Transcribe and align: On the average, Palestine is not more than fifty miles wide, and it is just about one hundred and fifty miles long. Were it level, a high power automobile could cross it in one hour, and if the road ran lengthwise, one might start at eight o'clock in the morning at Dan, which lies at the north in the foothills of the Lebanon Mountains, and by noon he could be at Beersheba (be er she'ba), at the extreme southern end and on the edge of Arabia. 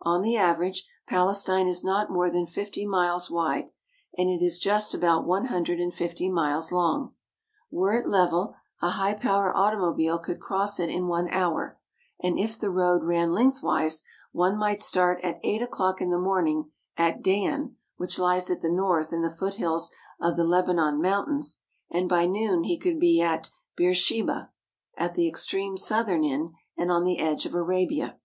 On 0.00 0.22
the 0.22 0.34
average, 0.34 0.88
Palestine 1.06 1.66
is 1.68 1.84
not 1.84 2.10
more 2.10 2.30
than 2.30 2.46
fifty 2.46 2.86
miles 2.86 3.30
wide, 3.30 3.70
and 4.16 4.30
it 4.30 4.40
is 4.42 4.58
just 4.58 4.94
about 4.94 5.26
one 5.26 5.48
hundred 5.48 5.78
and 5.78 5.92
fifty 5.92 6.30
miles 6.30 6.72
long. 6.72 7.12
Were 7.70 7.92
it 7.92 8.08
level, 8.08 8.54
a 8.80 8.88
high 8.92 9.12
power 9.12 9.54
automobile 9.54 10.18
could 10.18 10.40
cross 10.40 10.80
it 10.80 10.88
in 10.88 11.06
one 11.06 11.28
hour, 11.28 11.78
and 12.18 12.38
if 12.38 12.58
the 12.58 12.70
road 12.70 13.02
ran 13.04 13.34
lengthwise, 13.34 14.02
one 14.32 14.56
might 14.56 14.80
start 14.80 15.20
at 15.22 15.38
eight 15.42 15.60
o'clock 15.60 16.00
in 16.00 16.08
the 16.08 16.16
morning 16.18 16.70
at 16.96 17.20
Dan, 17.22 17.76
which 17.98 18.18
lies 18.18 18.48
at 18.48 18.62
the 18.62 18.70
north 18.72 19.12
in 19.12 19.20
the 19.20 19.28
foothills 19.28 19.90
of 20.18 20.34
the 20.36 20.44
Lebanon 20.44 21.02
Mountains, 21.02 21.60
and 21.90 22.08
by 22.08 22.24
noon 22.24 22.64
he 22.64 22.78
could 22.78 22.98
be 22.98 23.20
at 23.20 23.50
Beersheba 23.76 23.76
(be 23.76 23.86
er 23.86 23.94
she'ba), 23.94 24.50
at 24.96 25.14
the 25.14 25.28
extreme 25.28 25.76
southern 25.76 26.24
end 26.24 26.52
and 26.74 26.90
on 26.90 27.04
the 27.04 27.18
edge 27.18 27.44
of 27.44 27.54
Arabia. 27.54 28.16